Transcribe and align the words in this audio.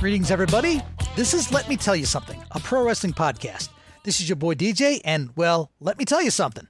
Greetings, 0.00 0.30
everybody. 0.30 0.80
This 1.14 1.34
is 1.34 1.52
Let 1.52 1.68
Me 1.68 1.76
Tell 1.76 1.94
You 1.94 2.06
Something, 2.06 2.42
a 2.52 2.58
pro 2.58 2.82
wrestling 2.82 3.12
podcast. 3.12 3.68
This 4.02 4.18
is 4.18 4.30
your 4.30 4.36
boy 4.36 4.54
DJ, 4.54 5.02
and 5.04 5.28
well, 5.36 5.70
let 5.78 5.98
me 5.98 6.06
tell 6.06 6.22
you 6.22 6.30
something. 6.30 6.66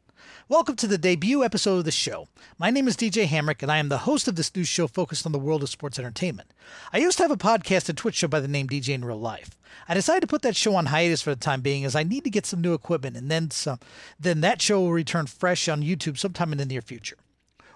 Welcome 0.49 0.75
to 0.75 0.89
the 0.89 0.99
debut 0.99 1.45
episode 1.45 1.77
of 1.77 1.85
the 1.85 1.93
show. 1.93 2.27
My 2.59 2.71
name 2.71 2.89
is 2.89 2.97
DJ 2.97 3.29
Hamrick, 3.29 3.63
and 3.63 3.71
I 3.71 3.79
am 3.79 3.89
the 3.89 3.99
host 3.99 4.27
of 4.27 4.35
this 4.35 4.53
new 4.57 4.65
show 4.65 4.89
focused 4.89 5.27
on 5.27 5.31
the 5.31 5.39
world 5.39 5.63
of 5.63 5.69
sports 5.69 5.97
entertainment. 5.97 6.53
I 6.93 6.99
used 6.99 7.19
to 7.19 7.23
have 7.23 7.31
a 7.31 7.37
podcast 7.37 7.89
and 7.89 7.97
Twitch 7.97 8.17
show 8.17 8.27
by 8.27 8.41
the 8.41 8.49
name 8.49 8.67
DJ 8.67 8.95
in 8.95 9.05
Real 9.05 9.21
Life. 9.21 9.57
I 9.89 9.95
decided 9.95 10.23
to 10.23 10.27
put 10.27 10.43
that 10.43 10.57
show 10.57 10.75
on 10.75 10.87
hiatus 10.87 11.23
for 11.23 11.31
the 11.31 11.41
time 11.41 11.61
being 11.61 11.85
as 11.85 11.95
I 11.95 12.03
need 12.03 12.25
to 12.25 12.31
get 12.31 12.47
some 12.47 12.61
new 12.61 12.75
equipment, 12.75 13.17
and 13.17 13.31
then 13.31 13.53
some. 13.53 13.79
Then 14.19 14.41
that 14.41 14.61
show 14.61 14.81
will 14.81 14.93
return 14.93 15.27
fresh 15.27 15.69
on 15.69 15.85
YouTube 15.85 16.19
sometime 16.19 16.51
in 16.51 16.59
the 16.59 16.67
near 16.67 16.83
future. 16.83 17.17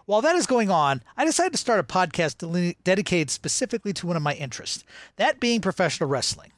While 0.06 0.20
that 0.22 0.36
is 0.36 0.46
going 0.46 0.70
on, 0.70 1.02
I 1.16 1.24
decided 1.24 1.52
to 1.52 1.58
start 1.58 1.80
a 1.80 1.82
podcast 1.82 2.74
dedicated 2.84 3.30
specifically 3.30 3.94
to 3.94 4.06
one 4.06 4.16
of 4.16 4.22
my 4.22 4.34
interests, 4.34 4.84
that 5.16 5.40
being 5.40 5.62
professional 5.62 6.10
wrestling. 6.10 6.52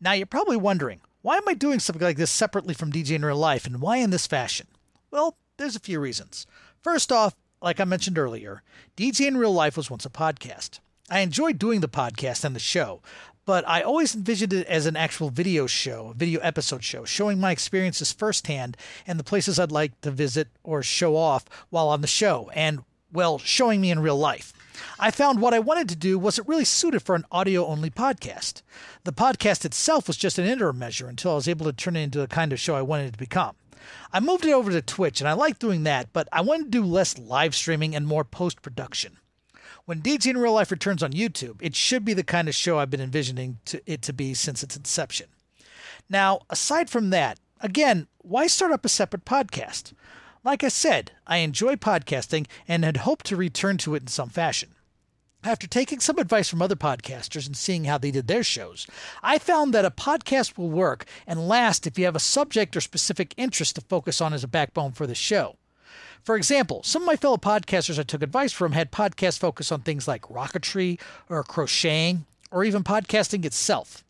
Now, 0.00 0.12
you're 0.12 0.26
probably 0.26 0.56
wondering, 0.56 1.00
why 1.20 1.36
am 1.36 1.46
I 1.46 1.54
doing 1.54 1.80
something 1.80 2.02
like 2.02 2.16
this 2.16 2.30
separately 2.30 2.72
from 2.72 2.90
DJ 2.90 3.16
in 3.16 3.24
real 3.24 3.36
life, 3.36 3.66
and 3.66 3.80
why 3.80 3.98
in 3.98 4.10
this 4.10 4.26
fashion? 4.26 4.68
Well, 5.10 5.36
there's 5.58 5.76
a 5.76 5.80
few 5.80 6.00
reasons. 6.00 6.46
First 6.80 7.12
off, 7.12 7.34
like 7.60 7.78
I 7.78 7.84
mentioned 7.84 8.18
earlier, 8.18 8.62
DJ 8.96 9.28
in 9.28 9.36
real 9.36 9.52
life 9.52 9.76
was 9.76 9.90
once 9.90 10.06
a 10.06 10.10
podcast. 10.10 10.80
I 11.10 11.20
enjoyed 11.20 11.58
doing 11.58 11.80
the 11.80 11.88
podcast 11.88 12.42
and 12.42 12.56
the 12.56 12.60
show, 12.60 13.02
but 13.44 13.66
I 13.68 13.82
always 13.82 14.14
envisioned 14.14 14.52
it 14.52 14.66
as 14.66 14.86
an 14.86 14.96
actual 14.96 15.30
video 15.30 15.66
show, 15.66 16.14
video 16.16 16.40
episode 16.40 16.84
show, 16.84 17.04
showing 17.04 17.40
my 17.40 17.50
experiences 17.50 18.12
firsthand 18.12 18.76
and 19.06 19.18
the 19.18 19.24
places 19.24 19.58
I'd 19.58 19.72
like 19.72 20.00
to 20.02 20.10
visit 20.10 20.48
or 20.62 20.82
show 20.82 21.16
off 21.16 21.44
while 21.70 21.88
on 21.88 22.00
the 22.00 22.06
show, 22.06 22.50
and, 22.54 22.84
well, 23.12 23.38
showing 23.38 23.80
me 23.80 23.90
in 23.90 24.00
real 24.00 24.18
life. 24.18 24.52
I 24.98 25.10
found 25.10 25.40
what 25.40 25.54
I 25.54 25.58
wanted 25.58 25.88
to 25.90 25.96
do 25.96 26.18
wasn't 26.18 26.48
really 26.48 26.64
suited 26.64 27.00
for 27.00 27.14
an 27.14 27.26
audio 27.30 27.66
only 27.66 27.90
podcast. 27.90 28.62
The 29.04 29.12
podcast 29.12 29.64
itself 29.64 30.06
was 30.06 30.16
just 30.16 30.38
an 30.38 30.46
interim 30.46 30.78
measure 30.78 31.08
until 31.08 31.32
I 31.32 31.36
was 31.36 31.48
able 31.48 31.66
to 31.66 31.72
turn 31.72 31.96
it 31.96 32.02
into 32.02 32.18
the 32.18 32.28
kind 32.28 32.52
of 32.52 32.60
show 32.60 32.74
I 32.74 32.82
wanted 32.82 33.08
it 33.08 33.12
to 33.12 33.18
become. 33.18 33.56
I 34.12 34.20
moved 34.20 34.44
it 34.44 34.52
over 34.52 34.70
to 34.70 34.80
Twitch 34.80 35.20
and 35.20 35.28
I 35.28 35.32
like 35.32 35.58
doing 35.58 35.82
that, 35.84 36.12
but 36.12 36.28
I 36.32 36.40
wanted 36.40 36.64
to 36.64 36.70
do 36.70 36.84
less 36.84 37.18
live 37.18 37.54
streaming 37.54 37.94
and 37.94 38.06
more 38.06 38.24
post 38.24 38.62
production. 38.62 39.18
When 39.84 40.00
DJ 40.00 40.26
in 40.26 40.38
Real 40.38 40.52
Life 40.52 40.70
returns 40.70 41.02
on 41.02 41.12
YouTube, 41.12 41.56
it 41.60 41.74
should 41.74 42.04
be 42.04 42.14
the 42.14 42.22
kind 42.22 42.48
of 42.48 42.54
show 42.54 42.78
I've 42.78 42.90
been 42.90 43.00
envisioning 43.00 43.58
to, 43.64 43.82
it 43.84 44.00
to 44.02 44.12
be 44.12 44.32
since 44.32 44.62
its 44.62 44.76
inception. 44.76 45.26
Now, 46.08 46.42
aside 46.48 46.88
from 46.88 47.10
that, 47.10 47.40
again, 47.60 48.06
why 48.18 48.46
start 48.46 48.70
up 48.70 48.84
a 48.84 48.88
separate 48.88 49.24
podcast? 49.24 49.92
Like 50.44 50.62
I 50.62 50.68
said, 50.68 51.10
I 51.26 51.38
enjoy 51.38 51.74
podcasting 51.74 52.46
and 52.68 52.84
had 52.84 52.98
hoped 52.98 53.26
to 53.26 53.36
return 53.36 53.76
to 53.78 53.96
it 53.96 54.02
in 54.04 54.06
some 54.06 54.28
fashion. 54.28 54.76
After 55.42 55.66
taking 55.66 55.98
some 55.98 56.18
advice 56.18 56.48
from 56.48 56.62
other 56.62 56.76
podcasters 56.76 57.48
and 57.48 57.56
seeing 57.56 57.84
how 57.84 57.98
they 57.98 58.12
did 58.12 58.28
their 58.28 58.44
shows, 58.44 58.86
I 59.20 59.38
found 59.38 59.74
that 59.74 59.84
a 59.84 59.90
podcast 59.90 60.56
will 60.56 60.70
work 60.70 61.06
and 61.26 61.48
last 61.48 61.88
if 61.88 61.98
you 61.98 62.04
have 62.04 62.14
a 62.14 62.20
subject 62.20 62.76
or 62.76 62.80
specific 62.80 63.34
interest 63.36 63.74
to 63.74 63.80
focus 63.80 64.20
on 64.20 64.32
as 64.32 64.44
a 64.44 64.48
backbone 64.48 64.92
for 64.92 65.08
the 65.08 65.16
show. 65.16 65.56
For 66.22 66.36
example, 66.36 66.82
some 66.84 67.02
of 67.02 67.06
my 67.06 67.16
fellow 67.16 67.36
podcasters 67.36 67.98
I 67.98 68.04
took 68.04 68.22
advice 68.22 68.52
from 68.52 68.72
had 68.72 68.92
podcasts 68.92 69.38
focused 69.38 69.72
on 69.72 69.80
things 69.80 70.06
like 70.06 70.22
rocketry 70.22 71.00
or 71.28 71.42
crocheting 71.42 72.26
or 72.52 72.62
even 72.62 72.84
podcasting 72.84 73.44
itself. 73.44 74.04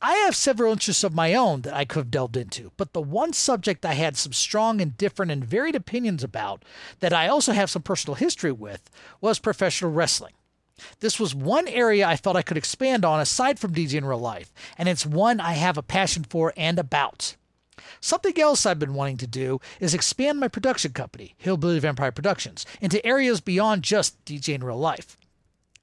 I 0.00 0.14
have 0.14 0.34
several 0.34 0.72
interests 0.72 1.04
of 1.04 1.14
my 1.14 1.34
own 1.34 1.62
that 1.62 1.74
I 1.74 1.84
could 1.84 2.00
have 2.00 2.10
delved 2.10 2.36
into, 2.36 2.72
but 2.76 2.92
the 2.92 3.02
one 3.02 3.32
subject 3.32 3.84
I 3.84 3.92
had 3.92 4.16
some 4.16 4.32
strong 4.32 4.80
and 4.80 4.96
different 4.96 5.30
and 5.30 5.44
varied 5.44 5.76
opinions 5.76 6.24
about 6.24 6.64
that 7.00 7.12
I 7.12 7.28
also 7.28 7.52
have 7.52 7.70
some 7.70 7.82
personal 7.82 8.16
history 8.16 8.50
with 8.50 8.90
was 9.20 9.38
professional 9.38 9.92
wrestling. 9.92 10.32
This 11.00 11.20
was 11.20 11.34
one 11.34 11.68
area 11.68 12.06
I 12.06 12.16
felt 12.16 12.36
I 12.36 12.42
could 12.42 12.56
expand 12.56 13.04
on 13.04 13.20
aside 13.20 13.58
from 13.58 13.74
DJ 13.74 13.94
in 13.94 14.04
real 14.04 14.18
life, 14.18 14.52
and 14.78 14.88
it's 14.88 15.06
one 15.06 15.38
I 15.38 15.52
have 15.52 15.76
a 15.78 15.82
passion 15.82 16.24
for 16.24 16.52
and 16.56 16.78
about. 16.78 17.36
Something 18.00 18.38
else 18.40 18.66
I've 18.66 18.78
been 18.78 18.94
wanting 18.94 19.16
to 19.18 19.26
do 19.26 19.60
is 19.80 19.94
expand 19.94 20.40
my 20.40 20.48
production 20.48 20.92
company, 20.92 21.34
Hillbilly 21.38 21.78
Vampire 21.78 22.12
Productions, 22.12 22.66
into 22.80 23.04
areas 23.04 23.40
beyond 23.40 23.82
just 23.82 24.22
DJ 24.24 24.54
in 24.54 24.64
real 24.64 24.78
life. 24.78 25.16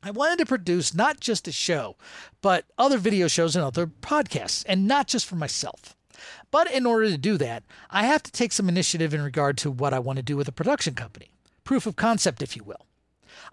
I 0.01 0.11
wanted 0.11 0.39
to 0.39 0.45
produce 0.45 0.94
not 0.94 1.19
just 1.19 1.47
a 1.47 1.51
show, 1.51 1.97
but 2.41 2.66
other 2.77 2.97
video 2.97 3.27
shows 3.27 3.55
and 3.55 3.66
other 3.66 3.88
podcasts, 3.88 4.63
and 4.67 4.88
not 4.88 5.07
just 5.07 5.25
for 5.25 5.35
myself. 5.35 5.95
But 6.51 6.72
in 6.72 6.85
order 6.85 7.09
to 7.09 7.17
do 7.17 7.38
that, 7.38 7.63
I 7.89 8.03
have 8.03 8.23
to 8.23 8.31
take 8.31 8.51
some 8.51 8.69
initiative 8.69 9.13
in 9.13 9.21
regard 9.21 9.57
to 9.59 9.71
what 9.71 9.94
I 9.94 10.00
want 10.00 10.17
to 10.17 10.23
do 10.23 10.38
with 10.38 10.47
a 10.47 10.53
production 10.53 10.94
company. 10.94 11.31
Proof 11.63 11.85
of 11.85 11.95
concept, 11.95 12.41
if 12.41 12.56
you 12.56 12.63
will. 12.63 12.85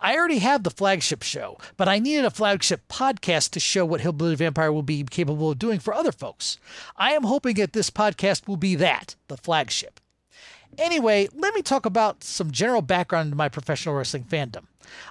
I 0.00 0.16
already 0.16 0.38
have 0.38 0.62
the 0.62 0.70
flagship 0.70 1.22
show, 1.22 1.58
but 1.76 1.88
I 1.88 1.98
needed 1.98 2.24
a 2.24 2.30
flagship 2.30 2.88
podcast 2.88 3.50
to 3.50 3.60
show 3.60 3.84
what 3.84 4.00
Hillbilly 4.00 4.34
Vampire 4.34 4.72
will 4.72 4.82
be 4.82 5.02
capable 5.04 5.50
of 5.50 5.58
doing 5.58 5.78
for 5.78 5.94
other 5.94 6.12
folks. 6.12 6.58
I 6.96 7.12
am 7.12 7.24
hoping 7.24 7.56
that 7.56 7.72
this 7.72 7.90
podcast 7.90 8.46
will 8.46 8.56
be 8.56 8.74
that, 8.76 9.16
the 9.28 9.36
flagship. 9.36 10.00
Anyway, 10.78 11.28
let 11.34 11.54
me 11.54 11.62
talk 11.62 11.86
about 11.86 12.22
some 12.22 12.50
general 12.50 12.82
background 12.82 13.26
into 13.26 13.36
my 13.36 13.48
professional 13.48 13.94
wrestling 13.94 14.24
fandom. 14.24 14.64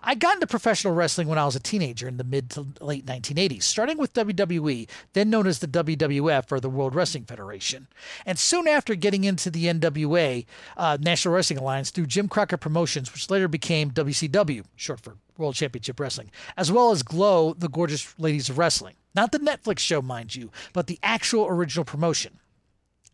I 0.03 0.15
got 0.15 0.35
into 0.35 0.47
professional 0.47 0.93
wrestling 0.93 1.27
when 1.27 1.37
I 1.37 1.45
was 1.45 1.55
a 1.55 1.59
teenager 1.59 2.07
in 2.07 2.17
the 2.17 2.23
mid 2.23 2.49
to 2.51 2.67
late 2.79 3.05
1980s, 3.05 3.63
starting 3.63 3.97
with 3.97 4.13
WWE, 4.13 4.87
then 5.13 5.29
known 5.29 5.47
as 5.47 5.59
the 5.59 5.67
WWF 5.67 6.51
or 6.51 6.59
the 6.59 6.69
World 6.69 6.95
Wrestling 6.95 7.25
Federation, 7.25 7.87
and 8.25 8.39
soon 8.39 8.67
after 8.67 8.95
getting 8.95 9.23
into 9.23 9.49
the 9.49 9.65
NWA, 9.65 10.45
uh, 10.77 10.97
National 11.01 11.33
Wrestling 11.33 11.59
Alliance, 11.59 11.89
through 11.89 12.05
Jim 12.05 12.27
Crockett 12.27 12.59
Promotions, 12.59 13.11
which 13.11 13.29
later 13.29 13.47
became 13.47 13.91
WCW, 13.91 14.63
short 14.75 15.01
for 15.01 15.17
World 15.37 15.55
Championship 15.55 15.99
Wrestling, 15.99 16.31
as 16.55 16.71
well 16.71 16.91
as 16.91 17.03
Glow, 17.03 17.53
the 17.53 17.69
Gorgeous 17.69 18.17
Ladies 18.17 18.49
of 18.49 18.57
Wrestling. 18.57 18.95
Not 19.13 19.31
the 19.31 19.39
Netflix 19.39 19.79
show, 19.79 20.01
mind 20.01 20.35
you, 20.35 20.51
but 20.73 20.87
the 20.87 20.99
actual 21.01 21.47
original 21.47 21.85
promotion. 21.85 22.39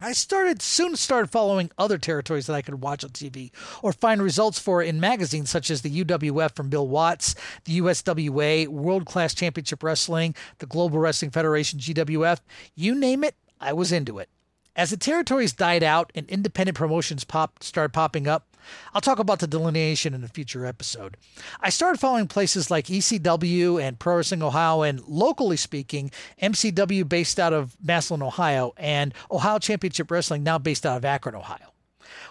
I 0.03 0.13
started 0.13 0.63
soon 0.63 0.95
started 0.95 1.29
following 1.29 1.69
other 1.77 1.99
territories 1.99 2.47
that 2.47 2.55
I 2.55 2.63
could 2.63 2.81
watch 2.81 3.03
on 3.03 3.11
TV 3.11 3.51
or 3.83 3.93
find 3.93 4.19
results 4.19 4.57
for 4.57 4.81
in 4.81 4.99
magazines 4.99 5.51
such 5.51 5.69
as 5.69 5.83
the 5.83 6.03
UWF 6.03 6.55
from 6.55 6.69
Bill 6.69 6.87
Watts, 6.87 7.35
the 7.65 7.79
USWA, 7.79 8.67
World 8.67 9.05
Class 9.05 9.35
Championship 9.35 9.83
Wrestling, 9.83 10.33
the 10.57 10.65
Global 10.65 10.97
Wrestling 10.97 11.29
Federation 11.29 11.77
GWF, 11.77 12.39
you 12.73 12.95
name 12.95 13.23
it, 13.23 13.35
I 13.59 13.73
was 13.73 13.91
into 13.91 14.17
it. 14.17 14.29
As 14.75 14.89
the 14.89 14.97
territories 14.97 15.53
died 15.53 15.83
out 15.83 16.11
and 16.15 16.27
independent 16.27 16.77
promotions 16.77 17.23
pop 17.23 17.61
started 17.61 17.93
popping 17.93 18.27
up, 18.27 18.50
I'll 18.93 19.01
talk 19.01 19.19
about 19.19 19.39
the 19.39 19.47
delineation 19.47 20.13
in 20.13 20.23
a 20.23 20.27
future 20.27 20.65
episode. 20.65 21.17
I 21.59 21.69
started 21.69 21.99
following 21.99 22.27
places 22.27 22.71
like 22.71 22.87
ECW 22.87 23.81
and 23.81 23.99
Pro 23.99 24.17
Wrestling 24.17 24.43
Ohio, 24.43 24.81
and 24.81 25.01
locally 25.07 25.57
speaking, 25.57 26.11
MCW 26.41 27.07
based 27.07 27.39
out 27.39 27.53
of 27.53 27.75
Massillon, 27.81 28.21
Ohio, 28.21 28.73
and 28.77 29.13
Ohio 29.29 29.59
Championship 29.59 30.11
Wrestling 30.11 30.43
now 30.43 30.57
based 30.57 30.85
out 30.85 30.97
of 30.97 31.05
Akron, 31.05 31.35
Ohio. 31.35 31.71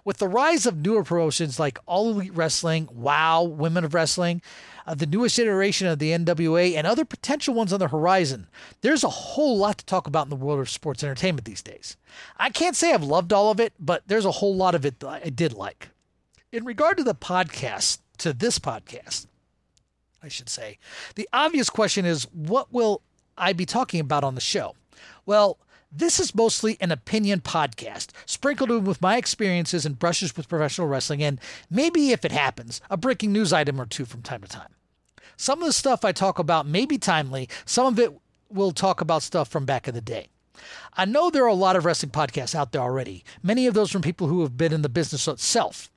With 0.04 0.18
the 0.18 0.28
rise 0.28 0.66
of 0.66 0.78
newer 0.78 1.04
promotions 1.04 1.58
like 1.58 1.78
All 1.86 2.10
Elite 2.10 2.34
Wrestling, 2.34 2.88
WOW, 2.92 3.42
Women 3.42 3.84
of 3.84 3.94
Wrestling, 3.94 4.42
uh, 4.86 4.94
the 4.94 5.06
newest 5.06 5.38
iteration 5.38 5.86
of 5.86 5.98
the 5.98 6.10
NWA, 6.10 6.74
and 6.74 6.86
other 6.86 7.04
potential 7.04 7.54
ones 7.54 7.72
on 7.72 7.80
the 7.80 7.88
horizon, 7.88 8.48
there's 8.80 9.04
a 9.04 9.08
whole 9.08 9.58
lot 9.58 9.78
to 9.78 9.84
talk 9.84 10.06
about 10.06 10.26
in 10.26 10.30
the 10.30 10.36
world 10.36 10.60
of 10.60 10.70
sports 10.70 11.04
entertainment 11.04 11.44
these 11.44 11.62
days. 11.62 11.96
I 12.38 12.50
can't 12.50 12.76
say 12.76 12.92
I've 12.92 13.04
loved 13.04 13.32
all 13.32 13.50
of 13.50 13.60
it, 13.60 13.74
but 13.78 14.02
there's 14.06 14.24
a 14.24 14.30
whole 14.30 14.56
lot 14.56 14.74
of 14.74 14.84
it 14.86 15.00
that 15.00 15.22
I 15.24 15.30
did 15.30 15.52
like 15.52 15.90
in 16.52 16.64
regard 16.64 16.96
to 16.96 17.04
the 17.04 17.14
podcast, 17.14 17.98
to 18.18 18.32
this 18.32 18.58
podcast, 18.58 19.26
I 20.22 20.28
should 20.28 20.48
say, 20.48 20.78
the 21.14 21.28
obvious 21.32 21.70
question 21.70 22.04
is 22.04 22.24
what 22.32 22.72
will 22.72 23.02
I 23.38 23.52
be 23.52 23.66
talking 23.66 24.00
about 24.00 24.24
on 24.24 24.34
the 24.34 24.40
show? 24.40 24.74
Well, 25.24 25.58
this 25.92 26.20
is 26.20 26.34
mostly 26.34 26.76
an 26.80 26.92
opinion 26.92 27.40
podcast, 27.40 28.10
sprinkled 28.26 28.70
in 28.70 28.84
with 28.84 29.02
my 29.02 29.16
experiences 29.16 29.84
and 29.84 29.98
brushes 29.98 30.36
with 30.36 30.48
professional 30.48 30.86
wrestling, 30.86 31.22
and 31.22 31.40
maybe, 31.68 32.10
if 32.10 32.24
it 32.24 32.32
happens, 32.32 32.80
a 32.90 32.96
breaking 32.96 33.32
news 33.32 33.52
item 33.52 33.80
or 33.80 33.86
two 33.86 34.04
from 34.04 34.22
time 34.22 34.42
to 34.42 34.48
time. 34.48 34.74
Some 35.36 35.60
of 35.60 35.66
the 35.66 35.72
stuff 35.72 36.04
I 36.04 36.12
talk 36.12 36.38
about 36.38 36.66
may 36.66 36.84
be 36.84 36.98
timely, 36.98 37.48
some 37.64 37.86
of 37.86 37.98
it 37.98 38.12
will 38.48 38.72
talk 38.72 39.00
about 39.00 39.22
stuff 39.22 39.48
from 39.48 39.64
back 39.64 39.88
in 39.88 39.94
the 39.94 40.00
day. 40.00 40.28
I 40.96 41.06
know 41.06 41.30
there 41.30 41.44
are 41.44 41.48
a 41.48 41.54
lot 41.54 41.76
of 41.76 41.84
wrestling 41.84 42.12
podcasts 42.12 42.54
out 42.54 42.72
there 42.72 42.82
already, 42.82 43.24
many 43.42 43.66
of 43.66 43.74
those 43.74 43.90
from 43.90 44.02
people 44.02 44.26
who 44.26 44.42
have 44.42 44.56
been 44.56 44.72
in 44.72 44.82
the 44.82 44.88
business 44.88 45.26
itself. 45.26 45.90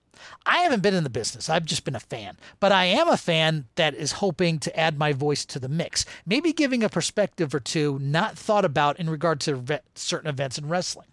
I 0.46 0.60
haven't 0.60 0.84
been 0.84 0.94
in 0.94 1.04
the 1.04 1.10
business. 1.10 1.50
I've 1.50 1.66
just 1.66 1.86
been 1.86 1.96
a 1.96 2.00
fan. 2.00 2.38
But 2.60 2.72
I 2.72 2.86
am 2.86 3.08
a 3.08 3.18
fan 3.18 3.66
that 3.76 3.94
is 3.96 4.14
hoping 4.14 4.60
to 4.60 4.80
add 4.80 4.98
my 4.98 5.14
voice 5.14 5.46
to 5.46 5.60
the 5.60 5.70
mix, 5.70 6.06
maybe 6.26 6.54
giving 6.54 6.84
a 6.84 6.90
perspective 6.90 7.54
or 7.54 7.60
two 7.60 8.00
not 8.00 8.38
thought 8.38 8.66
about 8.66 9.00
in 9.00 9.10
regard 9.10 9.40
to 9.42 9.82
certain 9.96 10.30
events 10.30 10.58
in 10.58 10.68
wrestling. 10.68 11.08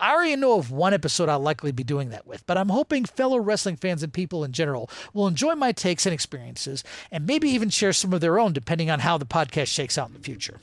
I 0.00 0.12
already 0.12 0.36
know 0.36 0.58
of 0.58 0.70
one 0.70 0.94
episode 0.94 1.28
I'll 1.28 1.40
likely 1.40 1.72
be 1.72 1.84
doing 1.84 2.10
that 2.10 2.26
with, 2.26 2.46
but 2.46 2.56
I'm 2.56 2.70
hoping 2.70 3.04
fellow 3.04 3.38
wrestling 3.38 3.76
fans 3.76 4.02
and 4.02 4.12
people 4.12 4.44
in 4.44 4.52
general 4.52 4.90
will 5.12 5.26
enjoy 5.26 5.54
my 5.54 5.72
takes 5.72 6.06
and 6.06 6.14
experiences 6.14 6.84
and 7.10 7.26
maybe 7.26 7.50
even 7.50 7.68
share 7.68 7.92
some 7.92 8.12
of 8.12 8.20
their 8.20 8.38
own 8.38 8.52
depending 8.52 8.90
on 8.90 9.00
how 9.00 9.18
the 9.18 9.26
podcast 9.26 9.68
shakes 9.68 9.98
out 9.98 10.08
in 10.08 10.14
the 10.14 10.20
future. 10.20 10.60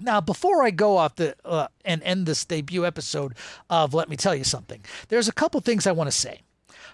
Now, 0.00 0.20
before 0.20 0.62
I 0.62 0.70
go 0.70 0.96
off 0.96 1.16
the 1.16 1.34
uh, 1.44 1.68
and 1.84 2.02
end 2.04 2.26
this 2.26 2.44
debut 2.44 2.86
episode 2.86 3.34
of 3.68 3.94
Let 3.94 4.08
Me 4.08 4.16
Tell 4.16 4.34
You 4.34 4.44
Something, 4.44 4.84
there's 5.08 5.28
a 5.28 5.32
couple 5.32 5.60
things 5.60 5.86
I 5.86 5.92
want 5.92 6.08
to 6.08 6.16
say. 6.16 6.42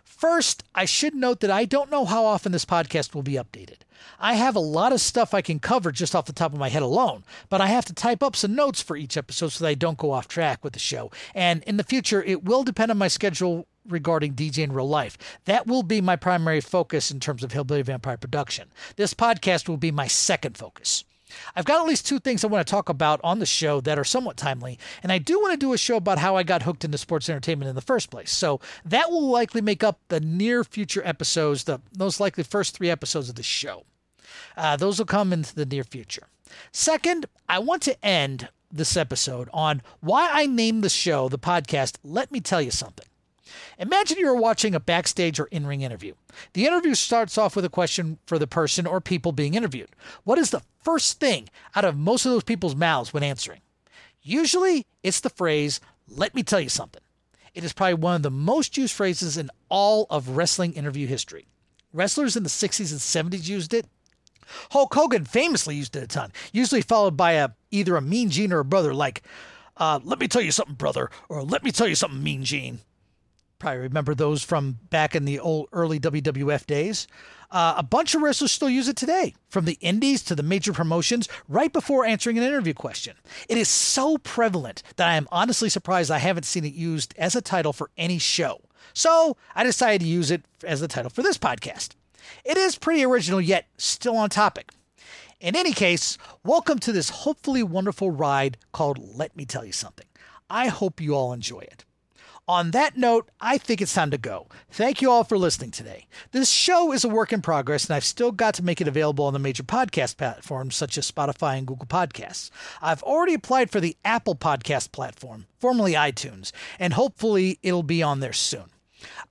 First, 0.05 0.65
I 0.75 0.85
should 0.85 1.15
note 1.15 1.41
that 1.41 1.51
I 1.51 1.65
don't 1.65 1.91
know 1.91 2.05
how 2.05 2.25
often 2.25 2.53
this 2.53 2.65
podcast 2.65 3.15
will 3.15 3.23
be 3.23 3.33
updated. 3.35 3.79
I 4.19 4.35
have 4.35 4.57
a 4.57 4.61
lot 4.61 4.93
of 4.93 5.01
stuff 5.01 5.35
I 5.35 5.43
can 5.43 5.59
cover 5.59 5.91
just 5.91 6.15
off 6.15 6.27
the 6.27 6.33
top 6.33 6.53
of 6.53 6.59
my 6.59 6.69
head 6.69 6.83
alone, 6.83 7.25
but 7.49 7.61
I 7.61 7.67
have 7.67 7.85
to 7.87 7.95
type 7.95 8.23
up 8.23 8.37
some 8.37 8.55
notes 8.55 8.81
for 8.81 8.97
each 8.97 9.17
episode 9.17 9.49
so 9.49 9.65
that 9.65 9.71
I 9.71 9.75
don't 9.75 9.99
go 9.99 10.13
off 10.13 10.29
track 10.29 10.63
with 10.63 10.73
the 10.73 10.79
show. 10.79 11.11
And 11.35 11.63
in 11.65 11.77
the 11.77 11.85
future, 11.85 12.23
it 12.23 12.45
will 12.45 12.65
depend 12.65 12.91
on 12.91 12.99
my 12.99 13.09
schedule 13.09 13.67
regarding 13.89 14.35
DJ 14.35 14.59
in 14.59 14.73
real 14.73 14.89
life. 14.89 15.19
That 15.45 15.67
will 15.67 15.83
be 15.83 16.01
my 16.01 16.17
primary 16.17 16.61
focus 16.61 17.11
in 17.11 17.21
terms 17.21 17.43
of 17.43 17.53
Hillbilly 17.53 17.83
Vampire 17.83 18.17
production. 18.17 18.71
This 18.97 19.15
podcast 19.15 19.69
will 19.69 19.77
be 19.77 19.91
my 19.91 20.07
second 20.07 20.57
focus. 20.57 21.05
I've 21.55 21.65
got 21.65 21.81
at 21.81 21.87
least 21.87 22.07
two 22.07 22.19
things 22.19 22.45
I 22.45 22.49
want 22.49 22.67
to 22.67 22.71
talk 22.71 22.89
about 22.89 23.21
on 23.25 23.39
the 23.39 23.47
show 23.47 23.81
that 23.83 23.99
are 23.99 24.05
somewhat 24.05 24.37
timely, 24.37 24.79
and 25.03 25.13
I 25.13 25.19
do 25.19 25.41
want 25.41 25.53
to 25.53 25.59
do 25.59 25.73
a 25.73 25.79
show 25.79 25.97
about 25.97 26.19
how 26.19 26.37
I 26.37 26.43
got 26.43 26.63
hooked 26.63 26.85
into 26.85 26.99
sports 26.99 27.29
entertainment 27.29 27.69
in 27.69 27.75
the 27.75 27.81
first 27.81 28.11
place. 28.11 28.33
So 28.33 28.61
that 28.85 29.11
will 29.11 29.29
likely 29.29 29.61
make 29.61 29.85
up 29.85 30.01
the 30.09 30.21
near 30.21 30.65
future 30.65 31.03
episodes, 31.05 31.65
the 31.65 31.81
most 31.99 32.21
likely 32.21 32.45
first 32.45 32.77
three 32.77 32.91
episodes 32.91 33.29
of 33.29 33.35
the 33.35 33.43
show. 33.43 33.85
Uh, 34.57 34.77
those 34.77 34.99
will 34.99 35.07
come 35.07 35.33
into 35.33 35.55
the 35.55 35.67
near 35.67 35.85
future. 35.85 36.29
Second, 36.73 37.27
I 37.49 37.59
want 37.59 37.83
to 37.83 38.05
end 38.05 38.49
this 38.71 38.97
episode 38.97 39.49
on 39.53 39.83
why 40.01 40.29
I 40.33 40.47
named 40.47 40.83
the 40.83 40.89
show, 40.89 41.29
the 41.29 41.39
podcast, 41.39 41.97
Let 42.03 42.33
Me 42.33 42.41
Tell 42.41 42.61
You 42.61 42.71
Something. 42.71 43.07
Imagine 43.79 44.19
you're 44.19 44.35
watching 44.35 44.75
a 44.75 44.81
backstage 44.81 45.39
or 45.41 45.47
in 45.47 45.67
ring 45.67 45.83
interview. 45.83 46.15
The 46.53 46.67
interview 46.67 46.95
starts 46.95 47.39
off 47.39 47.57
with 47.57 47.65
a 47.65 47.71
question 47.71 48.19
for 48.27 48.39
the 48.39 48.47
person 48.47 48.87
or 48.87 49.01
people 49.01 49.33
being 49.33 49.55
interviewed. 49.55 49.91
What 50.25 50.39
is 50.39 50.51
the 50.51 50.63
first 50.83 51.21
thing 51.21 51.49
out 51.75 51.85
of 51.85 51.97
most 51.97 52.27
of 52.27 52.33
those 52.33 52.45
people's 52.45 52.77
mouths 52.77 53.13
when 53.13 53.23
answering? 53.23 53.61
Usually, 54.23 54.87
it's 55.03 55.21
the 55.21 55.31
phrase, 55.31 55.81
let 56.09 56.35
me 56.35 56.43
tell 56.43 56.61
you 56.61 56.69
something. 56.69 57.03
It 57.55 57.63
is 57.63 57.73
probably 57.73 57.95
one 57.95 58.17
of 58.17 58.23
the 58.23 58.31
most 58.31 58.77
used 58.77 58.95
phrases 58.95 59.37
in 59.37 59.51
all 59.69 60.07
of 60.11 60.31
wrestling 60.31 60.73
interview 60.73 61.07
history. 61.07 61.47
Wrestlers 61.93 62.37
in 62.37 62.43
the 62.43 62.49
60s 62.49 62.91
and 62.91 63.33
70s 63.33 63.49
used 63.49 63.73
it. 63.73 63.87
Hulk 64.73 64.93
Hogan 64.95 65.25
famously 65.25 65.77
used 65.77 65.97
it 65.97 66.03
a 66.03 66.07
ton, 66.07 66.33
usually 66.53 66.83
followed 66.83 67.17
by 67.17 67.33
a 67.33 67.51
either 67.71 67.97
a 67.97 68.03
mean 68.03 68.31
gene 68.31 68.53
or 68.53 68.59
a 68.59 68.65
brother, 68.65 68.93
like, 68.93 69.23
uh, 69.77 70.01
let 70.05 70.19
me 70.19 70.29
tell 70.29 70.43
you 70.43 70.53
something, 70.53 70.75
brother, 70.75 71.11
or 71.29 71.43
let 71.43 71.65
me 71.65 71.71
tell 71.71 71.89
you 71.89 71.95
something, 71.95 72.23
mean 72.23 72.45
gene. 72.45 72.81
Probably 73.65 73.81
remember 73.81 74.15
those 74.15 74.45
from 74.45 74.79
back 74.91 75.17
in 75.17 75.25
the 75.25 75.41
old 75.41 75.71
early 75.73 75.99
WWF 75.99 76.67
days. 76.67 77.09
Uh, 77.51 77.73
a 77.79 77.83
bunch 77.83 78.15
of 78.15 78.21
wrestlers 78.21 78.53
still 78.53 78.69
use 78.69 78.89
it 78.89 78.97
today, 78.97 79.35
from 79.49 79.65
the 79.65 79.79
indies 79.81 80.23
to 80.25 80.35
the 80.35 80.43
major 80.43 80.75
promotions, 80.75 81.31
right 81.49 81.73
before 81.73 82.05
answering 82.05 82.37
an 82.37 82.45
interview 82.45 82.75
question. 82.75 83.17
It 83.49 83.57
is 83.57 83.71
so 83.71 84.19
prevalent 84.19 84.83
that 84.97 85.09
I 85.09 85.17
am 85.17 85.27
honestly 85.33 85.71
surprised 85.71 86.11
I 86.11 86.19
haven't 86.19 86.45
seen 86.45 86.67
it 86.67 86.75
used 86.75 87.15
as 87.17 87.35
a 87.35 87.41
title 87.41 87.73
for 87.73 87.89
any 87.97 88.19
show. 88.19 88.61
So 88.93 89.39
I 89.55 89.65
decided 89.65 90.03
to 90.03 90.11
use 90.11 90.31
it 90.31 90.45
as 90.63 90.83
the 90.83 90.87
title 90.87 91.09
for 91.09 91.23
this 91.23 91.39
podcast. 91.39 91.93
It 92.45 92.59
is 92.59 92.77
pretty 92.77 93.03
original, 93.03 93.41
yet 93.41 93.69
still 93.79 94.19
on 94.19 94.29
topic. 94.29 94.73
In 95.41 95.57
any 95.57 95.73
case, 95.73 96.19
welcome 96.45 96.81
to 96.81 96.93
this 96.93 97.09
hopefully 97.09 97.63
wonderful 97.63 98.11
ride 98.11 98.59
called 98.73 99.17
Let 99.17 99.35
Me 99.35 99.47
Tell 99.47 99.65
You 99.65 99.73
Something. 99.73 100.07
I 100.51 100.67
hope 100.67 101.01
you 101.01 101.15
all 101.15 101.33
enjoy 101.33 101.61
it. 101.61 101.87
On 102.47 102.73
that 102.73 102.99
note, 102.99 103.31
I 103.41 103.57
think 103.57 103.81
it's 103.81 103.95
time 103.95 104.11
to 104.11 104.19
go. 104.19 104.49
Thank 104.71 105.01
you 105.01 105.11
all 105.11 105.25
for 105.25 105.39
listening 105.39 105.71
today. 105.71 106.09
This 106.33 106.51
show 106.51 106.93
is 106.93 107.03
a 107.03 107.09
work 107.09 107.33
in 107.33 107.41
progress, 107.41 107.87
and 107.87 107.97
I've 107.97 108.05
still 108.05 108.33
got 108.33 108.53
to 108.55 108.63
make 108.63 108.83
it 108.83 108.89
available 108.89 109.25
on 109.25 109.33
the 109.33 109.39
major 109.39 109.63
podcast 109.63 110.19
platforms 110.19 110.77
such 110.77 110.99
as 110.99 111.11
Spotify 111.11 111.57
and 111.57 111.67
Google 111.67 111.87
Podcasts. 111.87 112.51
I've 112.83 113.03
already 113.03 113.33
applied 113.33 113.71
for 113.71 113.81
the 113.81 113.97
Apple 114.05 114.35
Podcast 114.35 114.93
platform, 114.93 115.47
formerly 115.59 115.95
iTunes, 115.95 116.53
and 116.79 116.93
hopefully 116.93 117.59
it'll 117.63 117.83
be 117.83 118.03
on 118.03 118.21
there 118.21 118.35
soon. 118.35 118.67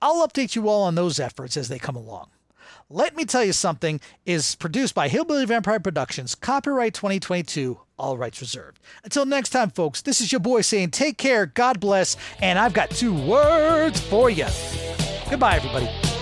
I'll 0.02 0.26
update 0.26 0.56
you 0.56 0.68
all 0.68 0.82
on 0.82 0.96
those 0.96 1.20
efforts 1.20 1.56
as 1.56 1.68
they 1.68 1.78
come 1.78 1.96
along. 1.96 2.30
Let 2.90 3.16
Me 3.16 3.24
Tell 3.24 3.42
You 3.42 3.54
Something 3.54 3.98
is 4.26 4.56
produced 4.56 4.94
by 4.94 5.08
Hillbilly 5.08 5.46
Vampire 5.46 5.80
Productions, 5.80 6.34
copyright 6.34 6.92
2022, 6.92 7.80
all 7.98 8.18
rights 8.18 8.42
reserved. 8.42 8.78
Until 9.02 9.24
next 9.24 9.50
time, 9.50 9.70
folks, 9.70 10.02
this 10.02 10.20
is 10.20 10.30
your 10.30 10.40
boy 10.40 10.60
saying 10.60 10.90
take 10.90 11.16
care, 11.16 11.46
God 11.46 11.80
bless, 11.80 12.16
and 12.42 12.58
I've 12.58 12.74
got 12.74 12.90
two 12.90 13.14
words 13.14 14.00
for 14.00 14.28
you. 14.28 14.46
Goodbye, 15.30 15.56
everybody. 15.56 16.13